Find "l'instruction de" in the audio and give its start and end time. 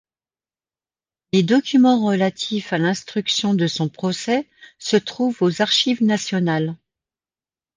2.79-3.67